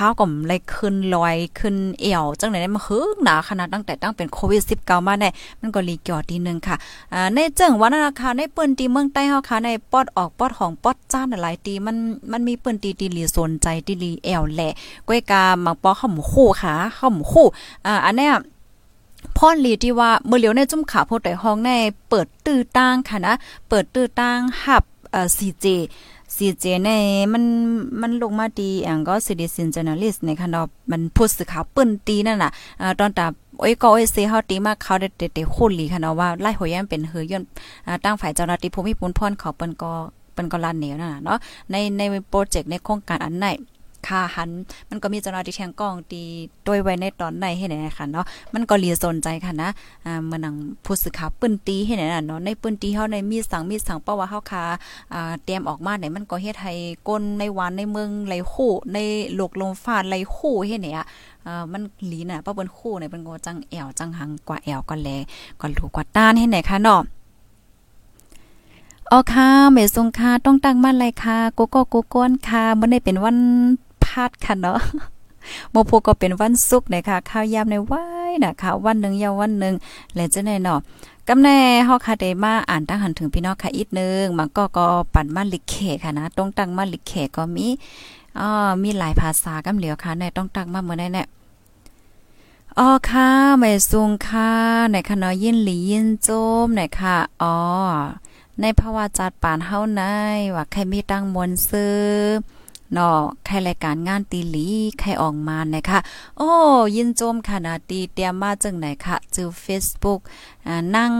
[0.00, 5.28] ข้าวก็เลยขึ้นลอยขึ้นเอวจังไหนมันฮึกหนาขนาดตั้งแต่ตั้งเป็นโควิด19มาได้
[5.60, 6.76] มันก็รีเกี่ยวทีนึงค่ะ
[7.12, 11.96] อ่าในเจิงวันนาคาในปืนตีเมืองใต้เฮาค่ะในปอดออกปอดของปอดจ้านหลายตีมัน
[12.32, 14.72] มันมีปืนตีตีลีสนใจตีลีแอวแหละ
[15.08, 17.46] ก้อยกามังปอข้าหมูคู่ค่ะข้าหมูคู่
[17.86, 18.32] อ่าอันเนี้ย
[19.36, 21.70] พ่อนลีที่ว่าเมื่อเหลียวในจุ่มขาโพดแต่ห้องใน
[22.08, 23.34] เปิดตื้อตั้งค่ะนะ
[23.68, 25.66] เปิดตื้อตั้งหับเอ่อ CJ
[26.40, 26.88] ซีเจใน
[27.32, 27.44] มัน
[28.00, 32.50] มันลงมาดีอังก็ซิติซินเจเนอลิสในคันดอมันพูดสื่อข่าวปื้นตีนั่นน่ะ
[32.80, 33.26] อ่าตอนตา
[33.60, 37.42] โอ้ยก็โอ้ยเซเฮาตีมากเขาได้เตะๆคนหลีค่ะเนาะว่าไล่หอยแย้มเป็นเฮยอย่น
[37.86, 39.90] อ่าตั้งฝ่ายเจ้าหน้าที่ภูมิพลพรเขาเปิ้นก็
[40.32, 41.38] เปิ้นก็ลานเหนียวนั่นน่ะเนาะ
[41.70, 43.46] ในในโปรเจกต์ในโครงการอันไหน
[44.08, 44.50] ค่าหัน
[44.90, 46.22] มันก็มีเจ้าหน้าที่แทงกล้องตี
[46.64, 49.70] โดยไว้ในตอนไหนให้ไหนค่ะเนาะมันก็เลียสนใจค่ะนะ
[50.06, 54.64] อ่ามื่อนังผู้สื่อข่าวปืนตีให้ไหนน่ะเนาะในปืนตีเฮาในมีสังมีสังเพราว่าเฮาคา
[55.12, 56.72] อ่าเตรียมออกมาไหนมันก็เฮ็ดให้
[57.08, 58.98] ก้นในวานในเมืองไหลคู่ใน
[59.34, 61.06] โลกลมฟ้าไหลคู่ให้ไหนอะ
[61.44, 65.08] เอ่อมันหลีน่ะเพราะเปิ้นคู่เนี่ยเปิ้นก็จังแอวจังหังกว่าแอวก็แล
[65.60, 67.02] ก็ถูกกว่าต้านให้ไหนค่ะเนาะ
[69.12, 73.38] อ๋อค่ะเมสงค่ะ ต้องตั้งมั่นเลยค่ะโกโก้โกโก้นค่ะบ่ได้เป็นวัน
[74.10, 74.80] พาดค่ะเนาะ
[75.70, 79.74] โมโพก็เป็นวันศุกร์นะคะข้าวยามในว้ายนะคะวันหนึ่งยาววันหนึ่ง
[80.14, 80.80] และจะแน่เนาะ
[81.28, 87.66] กำแน่ฮาค่ะได้มาอ่านตั้งหันถึงพี่น้องค่ะอีกนึงมันก็ก็ปั่นมาลิเขค่ะนะต้องตั้งมาลิเขก็มี
[88.38, 88.48] อ๋อ
[88.82, 91.26] มีหลายภาษากำเหลียวค่ะในต้องตั้งมาเมื่อไหร่เนี่ย
[92.78, 94.50] อ๋อค่ะแม่ซุงค่ะ
[94.92, 96.28] ในคณะยินหลียินโจ
[96.64, 97.56] มในค่ะอ๋อ
[98.60, 100.02] ในภาวะจัดปานเฮาใน
[100.54, 102.00] ว่าใครมีตั้งมวลซื้อ
[102.94, 104.66] เนาะใครรายการงานตีหลี
[105.00, 105.98] ใครออกมานะคะ
[106.38, 106.50] โอ้
[106.96, 110.20] ยินโจมค่ะนะตีเตรียมมาจังไหนคะจือ Facebook
[110.66, 111.12] อ่านั่ง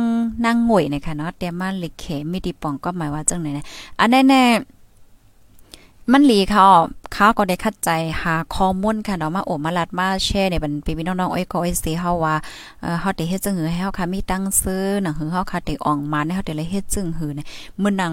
[0.44, 3.64] นั่งงวยนะคะเนาะเตรียมมาลิเขมีดีป่องก็หมายว่าจังไหนนะ
[3.98, 6.64] อันแน่ๆมันหลีเขา
[7.12, 7.90] เขาก็ได้คัดใจ
[8.22, 12.34] หาข้อมูลค่ะเนาะมาโอมาลัดมาแชร์ในบันพี่น้องๆอ้อยก็อ้อยสิเฮาว่า
[12.80, 17.46] เอ่อเฮาได้เฮ็ดจังหือให้เฮาค่ะมีตั้งซื้อหนังหือเฮาค่ะได้ออกมาเนี่ยเฮาได้เลยเฮ็ดจังหือเนี่ย
[17.82, 18.12] มื้อนัง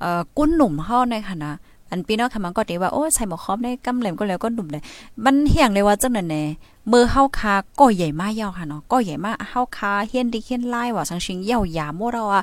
[0.00, 1.52] เอ่อกุ้นหนุ่มเฮาในค่ะนะ
[1.90, 4.80] อันพี่น้องค่ะมันก็ตีว่าโอ้ใส่หมอคอมได้กำเหลมก็แล้วก็ดุ่มได้
[5.24, 6.44] มันเหี่ยงเลยว่าจังนั้นแน่
[6.92, 12.42] มือเฮาคาก็ใหญ่มากยาวค่ะเนาะก็ใหญ่มากเฮาคาเฮียนดิเฮียนไล่ว่าชังชิงยาวยาโมเราอะ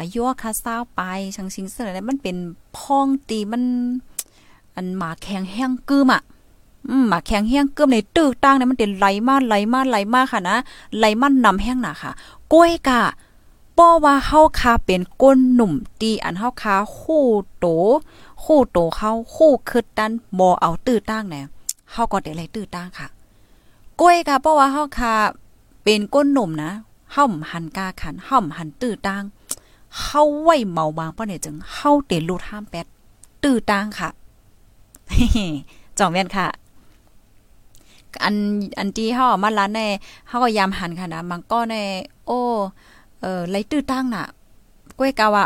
[0.00, 1.00] อายุคาซาวไป
[1.36, 2.36] ชังชิงเสนอมันเป็น
[2.76, 3.62] พ้องตีมัน
[4.74, 6.22] อันหมาแข็งแห้งกึมอะ
[6.88, 10.56] อืมหมาแข็งแห้งกึมในตื้อตั้งเนี่ยมันเป็นไหลมากไหลมากไหลมากค่ะนะ
[10.98, 12.12] ไหลมานำแห้งหนาค่ะ
[12.52, 13.02] ก้อยกะ
[13.78, 17.24] ป้อว่าเฮาคาเป็นก้นหนุ่มตีอันเฮาคาคู่
[17.58, 17.66] โต
[18.44, 21.40] คู่โตเขาคู่คึดดันบ่เอาตื้อตั้งแน่
[21.92, 23.08] เฮาก็ได้เลยตื้อตั้งค่ะ
[24.00, 25.14] ก้อยกะเพราะว่าเฮาค่ะ
[25.84, 26.72] เป็นก้นหนุ่มนะ
[27.12, 29.24] เฮาหันกาขันเฮาหันตื้อตั้ง
[30.00, 32.86] เฮาไว้เมาบางป้อเนี่ยจึงเฮาเตลูท่ามแปด
[33.42, 34.08] ตื้อตั้งค่ะ
[35.98, 36.46] จ่องแม่นค่ะ
[38.24, 38.34] อัน
[38.78, 39.80] อันที่เฮามาล้านใน
[40.28, 41.74] เฮาก็ยามหันค่ะนะมันก็ใน
[42.26, 42.40] โอ้
[43.20, 44.26] เออไลตื้อตั้งน่ะ
[44.98, 45.44] กล้วยกาว่า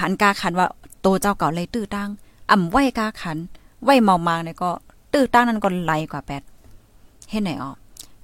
[0.00, 0.66] หันกาขันว่า
[1.00, 2.10] โตเจ้าเก่าไลตื้อตั้ง
[2.50, 3.38] อ่ำไว้กาขัน
[3.84, 4.70] ไว้เมามางเนี่ยก็
[5.12, 6.42] ตื้อตังนั้นก็ไหลกว่าแปด
[7.30, 7.72] เฮ็ดไหนออ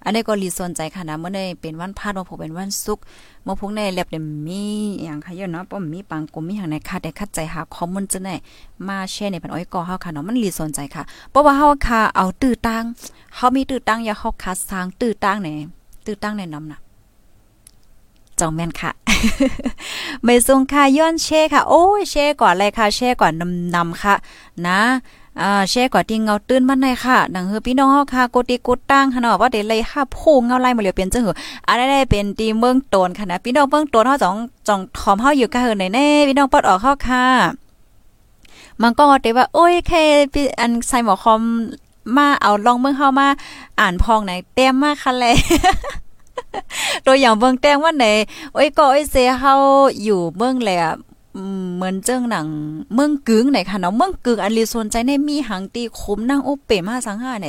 [0.04, 3.04] อันนี้ก็รีสนใจค่ะนะเมื่อได้เป็นวันพาดว่าผมเป็นวันศุกร์
[3.44, 4.64] เมื่อพวกในแลบเดมี
[5.04, 8.30] อย่างค่ะเยอะเนาะป้อมมีปังกลมมีอย่างในคัดได้คัดใจหาข้อมูลจะไหน
[8.88, 12.82] มาแชร์ในปันอ้อยก่อเฮาค่ะเนาะมันรีสนใจค่ะเพราะว่าเฮาค่ะเอาตื้อตัง
[13.34, 15.48] เฮามีตื้อตังอย่าเฮาคัดสร้างตื้อตังไหน
[16.06, 16.78] ตื้อตังในน้ำน่ะ
[18.40, 18.90] จองแม่นค่ะ
[20.24, 24.14] ไม่ทรงค่ะย้อนเช่ค่ะ โอ้ยเช่ก่อนเลยค่ะ เช่ก่อนนำนำค่ะ
[24.66, 24.80] นะ
[25.42, 31.34] อ่าแช่กว่าที่เงาตื้นมันในค่ะดังเฮอพี่น้องเฮาค่ะกติกดตั้งค่ะเนาะว่าเดี๋ยวเลยค่ะพูเงาไล่มาเหลียวเป็นจังหือ
[31.66, 34.36] อันได้เป็นตีเมืองโตนค่ะนะพี่น้องเมืองโตนเฮาจ่อง
[34.68, 37.24] จ่องถอมเฮาอยู่กะเฮอไหนแน่พี่น้องปอดออกเฮาค่ะ
[38.82, 40.02] มันก็เตว่า โอ้ยแค่
[40.32, 41.40] พี่อันใส่หมอคอม
[42.16, 43.28] มาเอาลองเมืองเฮามา
[43.80, 45.26] อ่านพองไหนเต็มมากค่ะแล
[47.06, 48.06] ตัวอย่างเบื้องแต้งว่าไหน
[48.52, 49.54] โอ้ยก็ไอ้ยเซเฮา
[50.02, 50.78] อยู่เบื้องแหละ
[51.74, 52.46] เหมือนเจ้งหนัง
[52.94, 57.48] เมืองกึ่งไหนค่ะเนาะเมืองกึ่งอันลีสนใจในมีหังตีคมนั่งโอเปมาสังหาไหน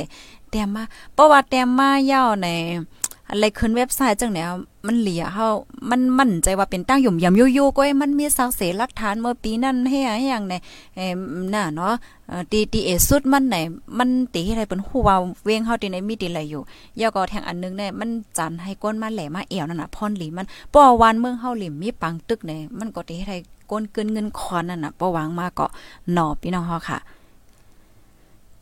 [0.50, 0.82] แต่มา
[1.14, 2.48] เพราะว่าแต่มาเยาใน
[3.30, 4.48] อะไรขึ้นเว็บไซต์จังเนี่ย
[4.86, 5.48] มันเหลียเฮา
[5.90, 9.98] มันมั่นใจว่าเป็นตั้งหยุ่มยำยู่ๆก็มันมีสักเสหลักฐานเมื่อปีนั้นให้
[10.30, 10.54] อย่างใน
[10.96, 11.06] เอ่
[11.54, 11.94] น่ะเนาะ
[12.52, 13.56] ตีตีเอสุดมันไหน
[13.98, 16.62] มันตีให้ไรเป็นฮู้ว่าเวงเฮาตีไหนมีตีอะไรอยู่
[17.00, 23.34] ยาก็แทงอันนึงเนี่ยมันจันให้ก้นมาแหลมาเอวนั่นน่ะพรหลีมันป้อวานเมืองเฮาหลิมมีปังตึกเนี่ยมันก็ตีให้ไร
[23.70, 25.66] ก้นเกินเงินคอนนั่นน่ะป้อวางมาก็
[26.12, 26.98] หนอพี่น้องเฮาค่ะ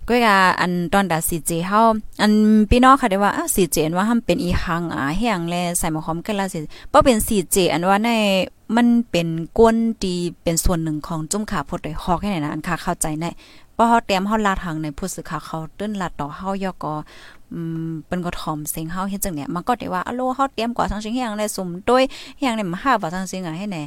[0.09, 1.81] ก็กาอันตอนดาซีเจเฮา
[2.23, 2.33] อัน
[2.71, 6.59] พี่น้องค่ะได้ว่าซีเจนว่าทำเป็นอีหังอ่าแห้งแลใส่หมอหอมกันละสิ
[6.93, 8.11] บ่เป็นซีเจอันว่าใน
[8.77, 13.31] มันเป็นก้นดีเป็นส่วนหนึ่งของจุ่มขาพดได้ฮอกให้ไหนนะอันค่ะเข้าใจแน่
[13.77, 16.95] พอเฮาเตรียมเฮาลาทางในผู้สื่อข่าวเขาตื้นลาต่อเฮายอกอ
[17.53, 22.03] อืมเป็นก็ถ่อมเสียงเฮาเฮ็ดจังเนี่ยมันก็ได้ว่าอะโลเฮาเตรียมกว่าทั้งสิ่งอย่างในสมด้วย
[22.43, 23.83] อย่างในมาหาว่าทั้งสิ่งอะให้แน่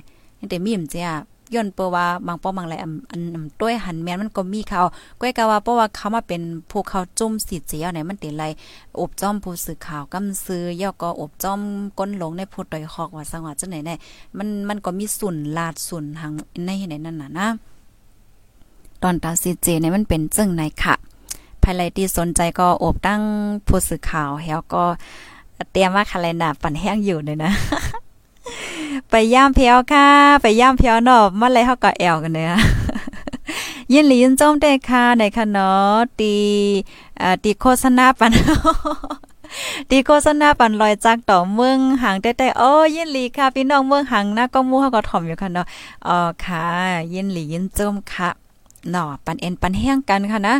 [0.49, 1.13] แต่มีมเจ้า
[1.53, 4.81] ย้อนเปว่าบางป้อบางไรอันอันต้วยหันแมนมันก็มีเขา
[5.19, 8.43] ก้อยกะว่าเพราะว่าเขามาเป็นผู้เขาจุ่มสีเจียวไหนมันติไร
[8.99, 11.59] อบจ้อมผู้สื่อข่าวกำซื้อย่อก็อบจ้อม
[11.99, 13.95] ก้นหลงในผู้ดอยคอกว่าสังว่าจังไหนแน่
[14.37, 16.31] มันมันก็มีสุนลาดสุนทาง
[16.65, 17.47] ในไหนนั่นน่ะนะ
[19.03, 20.95] ตอนตาซีเจเนี่ยมันเป็นจึงไหนค่ะ
[21.63, 23.21] ภายไรที่สนใจก็อบตั้ง
[23.67, 24.83] ผู้สื่อข่าวแล้วก็
[25.71, 27.51] เตรียมว่าคาเลนดาปั่นแห้งอยู่เลยนะ
[29.09, 30.07] ไปย่ามเพียวค่ะ
[30.41, 32.53] ไปย่ามเพียวนาะมาเลยเฮาก็แอวกันเด้อ
[33.93, 36.35] ยินหลียินจมได้ค่ะในค่ะเนาะตี
[37.21, 38.31] อ่าตีโฆษณาปัน
[39.89, 45.65] ตีโฆษณาปันลอยจักต่อเมืองหางแต่แต่โอ้ยินหลีค่ะ พี่น้องเมืองหางนะก็มู่เฮาก็ถ่อมอยู่ค่ะเนาะ
[46.07, 46.65] อ๋อค่ะ
[47.13, 48.29] ยินหลียินจมค่ะ
[48.89, 50.55] เนาะปันเอ็นปันแห้งกันค่ะนะ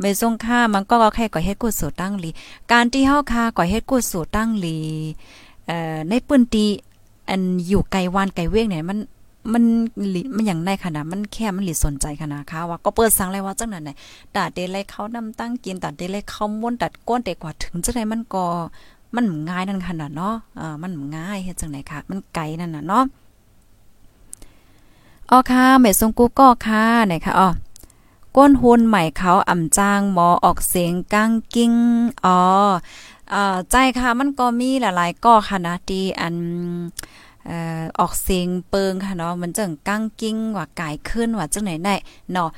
[0.00, 2.30] ไม่ทรงค่ามันก็ก็แค่ก่อเฮ็ดกุศลตั้งหลี
[2.72, 4.78] การที่เฮาค่ะก่อเฮ็ดกุศลตั้งหลี
[5.66, 6.66] เอ่อในปื้นตี
[7.28, 8.98] อันอยู่ไกลวานไกลเว้งเนี่ยมัน
[9.52, 9.64] มัน
[10.34, 13.90] มันอย่างในขนาดมันแค่มันหลีสนใจขนาดค่ะว่าก็เปิดสังเลยว่าจังนั้นไหน
[14.34, 18.44] ตาเดลัยเขานำตั้งกินตาเดลัยเขาม้วนตัดก้นแต่กว่าถึงจังไดมันก็
[19.14, 23.04] มันง่ายนั่นขนาดเนาะอ่ามันง่ายเฮ็ดจังไหนค่ะ มันไกลนั่นน่ะเนาะ
[25.30, 27.48] อ๋อค่ะแม่ทรงกูก็ค่ะไหนค่ะอ๋อ
[28.36, 31.72] ก้นหุนใหม่เขาอ่ำจ้างหมอออกเสียงก้างกิ้ง
[32.24, 32.40] อ๋อ
[33.32, 36.36] อ่าใจค่ะมันก็มีหลายๆก่อค่ะนะที่อัน
[37.98, 41.94] ออกเสียงเปิงค่ะเนาะมันจังกั้งกิ้งว่ากายขึ้นว่าจังไหนได้
[42.32, 42.48] เนาะ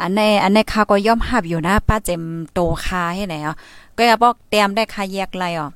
[0.00, 3.56] อันในอันในค่ะก็ย่อมหับอยู่นะป้าเจมโตคาให้ไหนอะ
[3.96, 5.70] ก็อย่าบอกเตรียมได้ค่ะแยกไรอะ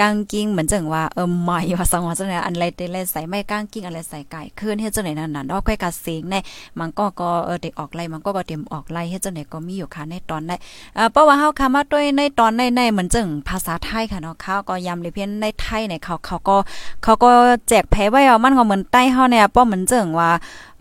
[0.00, 6.34] ก้างกิ้งเหมือนจังว่าเออใหม่ว่าสังว่าจังไหนอันไรเตเลใส่ไม่ก้างกิ้งอะไรใส่ไก่ขึ้นเฮ็ดจังไหนนั่นน่ะเนาะค่อยกะเสียงใน
[6.78, 10.56] มันก็ก็เออเด็กออกไล่มันก็ก็เตรียมออกไล่เฮ็ดจังไหนก็มีอยู่ค่ะในตอนได้
[10.96, 16.56] อ่าเพราะว่าเฮาค่ะมาด้วยในตอนในในเหมือนจังภาษาไทยค่ะเนาะเขาก็ย้ำเลยเพียนในไทยเนี่ยเขาเขาก็
[17.02, 17.28] เขาก็
[17.68, 20.30] แจกแพ้ไว้เอามันก็เหมือนใต้เฮาเนี่ยเพราะเหมือนจังว่า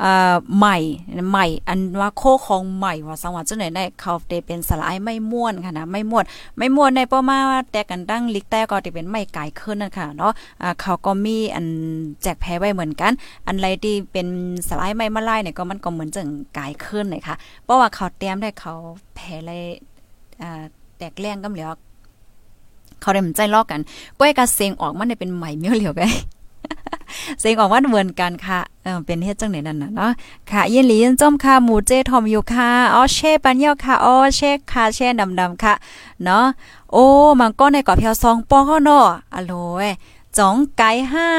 [0.04, 0.78] อ่าใหม่
[1.30, 6.24] ใหม่ อันว่าโคของใหม่ว่าสังว่าจังไหนได้เขาเตเป็นสลายไม่ม่วนค่ะนะไม่ม่วน
[6.58, 7.38] ไม่ม่วนในเพราะมา
[7.72, 10.32] แต่กันตั้งลิกแต่ก็จะเป็นไม่ไก่ขึ้นนั่นค่ะเนาะ
[10.62, 11.66] อ่าเขาก็มีอัน
[12.22, 13.12] แจกแพ้ไว้เหมือนกัน
[13.48, 14.28] อันไรที่เป็น
[14.68, 18.74] สลายไม่มาไล่เนี่ยก็มันก็เหมือนจังไก่ขึ้นเลยค่ะเพราะว่าเขาเตรียมได้เขา
[19.16, 19.52] แพ้ไร
[20.42, 20.62] อ่า
[20.98, 21.72] แตกแรงกำเหลียว
[23.02, 23.82] เขาได้มันใจลอกกัน
[24.20, 26.04] ก้อยกระเซงออกมันได้เป็นใหม่เมียวเหลียวไง
[27.40, 30.12] เสียงออกว่าเหมือนกันค่ะเออเป็นเฮ็ดจังไหนนั่นน่ะเนาะ
[30.52, 35.08] ค่ะยินหลียินจ้อมค่ะหมูเจทอมอยู่ค่ะอ๋อเช่ปันเยาค่ะอ๋อเช่ค่ะเช่
[35.40, 35.74] ดำๆค่ะ
[36.24, 36.46] เนาะ
[36.92, 37.06] โอ้
[37.40, 39.54] มันก็ในกอเพียวซองปอเนาะอะโล
[39.88, 39.90] ย
[40.38, 41.30] จ้องไก่ห้า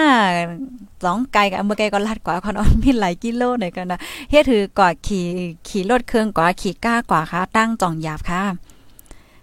[1.05, 3.99] สองไก่กับเมื่อไก่ก็ลัดกว่าคอนอมีหลายกิโลหนกันนะ
[4.31, 5.25] เฮ็ดถือกว่าขี่
[5.69, 8.43] ขี่รถเครื่องกว่าขี่ก้ากว่าค่ะ ตั้งจ่องหยาบค่ะ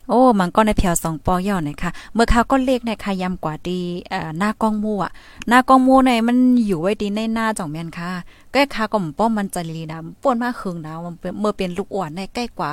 [0.09, 5.11] โอ้ มันก็ในเพียวสองปอย่อหน่ยค่ะ เมื่อเขาก็เลขในค่ะยำกว่าดีเอ่อหน้ากล้องมู่อะ
[5.47, 8.11] หน้ากล้องมู่ในมันอยู่ไว้ดีในหน้าจ่องแม่นค่ะ
[8.51, 12.71] ใกล้ค่ะก็มป้อมมันจะลีนะป่วนมากคึงนะมันเมื่อเป็นลูกอ่อนในใกล้กว่า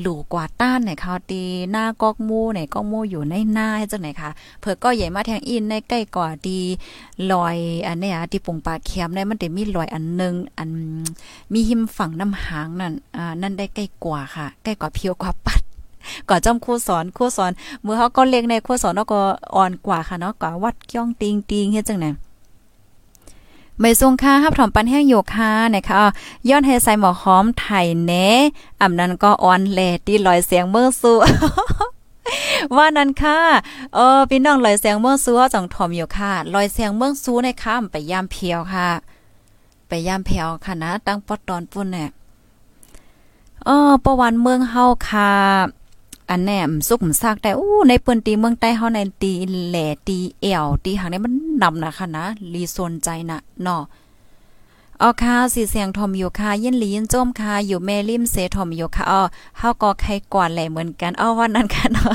[0.00, 6.60] หลูกว่าต้านไหนค่ะดีหน้ากล้องมู่ไหนกล้องมู่อยู่ในหน้าให้จังไหนค่ะเผื่อก็ใหญ่มาแทงอินในใกล้กว่าดี
[7.32, 10.70] ลอยอันเนี้ยที่ปงปากเคียมได้มันได้มีรอยอันนึงอัน
[11.52, 15.61] มีหิมฝั่งน้ำหางนั่นอ่านั่นได้ใกล้กว่าค่ะ ใกล้กว่าเพียวกว่าปัด
[16.28, 19.20] ก่อจำครูสอนครูสอนเมื่อเขาก็เล็กในครูสอนเนาะก็
[19.56, 22.10] อ่อนกว่าค่ะเนาะก็วัดก้องติงติงเฮ็ดจังได๋
[23.80, 26.02] ไม่ทรงค่าฮับถอมปันแห้งโยคะนะคะ
[26.48, 28.12] ย้อนให้ใส่หมอหอมไทยแหน
[28.80, 31.16] อำนั้นก็อ่อนแลตีลอยเสียงเมื่อสู้
[32.76, 33.38] ว่านั้นค่ะ
[33.94, 38.88] เออพี่น้องลอยเสียงเมืองซูจังถอมอยู่ค่ะ ลอยเสียงเมืองซูในค่ำไปยามเพียวค่ะ
[39.88, 42.08] ไปยามเพียวค่ะนะ ตั้งปอดตอนปุ่นเนี่ย
[43.64, 45.32] เออประวันเมืองเฮาค่ะ
[46.30, 49.32] อันแหนมสุกมซากแต่อู้ในเปิ้นตีเมืองใต้เฮาในตี
[49.68, 51.32] แหล่ตีเอวตีหางนี้มัน
[51.62, 53.82] นำนะคะนะลีโซนใจนะเนาะ
[55.02, 59.22] อ๋อค่ะสีเสียงทอมอยู่ค่ะยินหลียินโจมค่ะอยู่แม่ริมเสทอมอยู่ค่ะอ๋อ
[59.58, 62.14] เฮาก็ใครกว่าแหล่เหมือนกันอ๋อวันนั้นค่ะเนาะ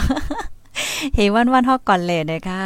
[1.16, 2.62] เฮวันวันฮอกก่อนเลยนะคะ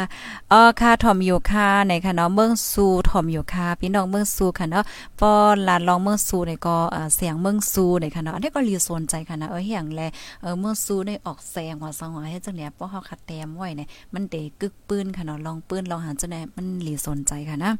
[0.52, 4.84] อ๋อค่ะถ่อมอยู่ค่ะในค่ะเนาะเมืองซูถ่อมอยู่ค่ะพี่น้องเมืองซูค่ะเนาะ
[5.20, 5.32] ปอ
[5.68, 6.76] ลานลองเมืองซูในก็
[7.14, 10.00] เสียงเมืองซูในค่ะเนาะอันนี้ก็รีสนใจค่ะนะเออเฮียงแล
[10.42, 17.72] เออเมืองซูได้ออกแสงว่าสังว่าให้จังเนี่ยป้อเฮาคัดแต้มไว้เนี่ยมันเดกึกปืนค่ะเนาะลองปืนลองหันจังได๋มันรีสนใจค่ะนะ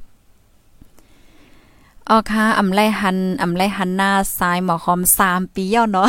[2.09, 6.09] อ๋อค่ะอำไลหันอำไลหันหน้าซ้ายหมอคอม3ปีแล้วเนาะ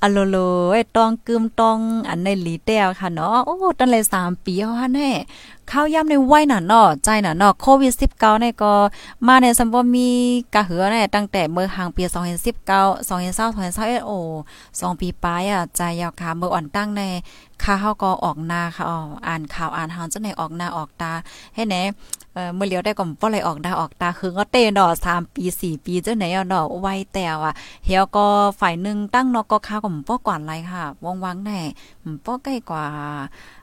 [0.00, 0.36] อะโลโล
[0.72, 5.10] ไอ้ตองกึมตองอันในหลีแต้วค่ะเนาะโอ้ตั้งเลย3ปีเฮาแน่
[5.70, 8.72] ข้าวย่ำในไว้น่ะเนาะใจหน่ะเนาะโควิด19เนี่ยก็
[9.26, 10.08] มาในสัมบ่มี
[10.54, 14.18] กะเหือเนี่ยตั้งแต่เมื่อหางปี2019 2020 2021โอ้
[14.64, 17.02] 2ปีปลายอะใจยาวค่ะเมื่ออ่อนตั้งใน
[17.62, 18.84] ค่าเฮาก็ออกหน้าค่ะ
[19.26, 21.12] อ่านข่าวอ่านหางจังไหนออกหน้าออกตา
[21.54, 21.76] ให้แหน
[22.36, 27.52] เออเมื่อเลียวได้ก็บ่เลยออกดาออกตาคือก็เตเนาะ3ปี 4 ปีจังไหนอะเนาะไวแต่ว่า
[27.84, 28.26] เฮียก็
[28.60, 31.60] ฝ่ายนึงตั้งเนาะก็ค่าก็บ่ก่อนไรค่ะว่างแน่
[32.24, 32.84] บ่ใกล้กว่า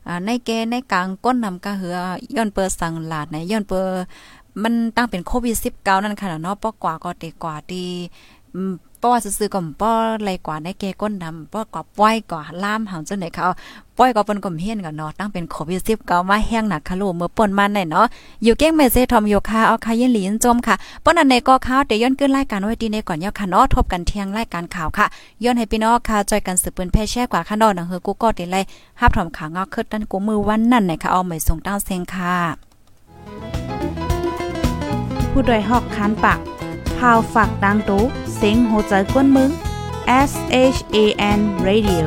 [0.08, 1.98] อ่าในแกในกลางก้นนำกะเหือ
[2.36, 3.86] ย้อนเปิดสังหลาดไหนย้อนเปิด
[4.64, 7.56] มันตั้งเป็นโควิด19นั่นค่ะเนาะปอกว่าก็เตกว่า
[9.04, 9.92] ดีป้อซื้อๆก็ป้อ
[10.24, 13.46] ไรกว่าในเกก้นนำป้อกว่าป้อยกว่าล่ามหางจังไหนเขา
[13.98, 18.06] ป้อยก็เปิ้นก็เฮียนกันเนาะตั้งเป็นโควิด19มาแห้งหนักคะโลเมื่อป่นมาไหนเนาะ
[18.44, 25.06] อยู่เก้งเมเซทอมโยคาเอาคายินหลีนจมค่ะป้นอันในก็ข่าวเดี๋ยวย้อนขึ้นรายการไว้ดีในก่อนยาค่ะเนาะทบกันเที่ยงรายการข่าวค่ะ
[25.44, 28.62] ย้อนให้พี่น้องค่ะจอยกันสืบปืนแพ่แช่กว่าค่ะเนาะหนังเฮอกูก็ได้ไล่
[29.00, 32.36] ฮับถอมขางอกขึ้นตั้นกูมือวันนั้นนะคะเอาไม่ส่งตั้งเซงค่ะ
[35.32, 36.40] ผู้ดยหอกคานปาก
[37.04, 38.04] พาวฝากดังตู้
[38.36, 39.52] เสียงโหใจกวนมึง
[40.30, 40.32] S
[40.76, 40.98] H A
[41.38, 42.06] N Radio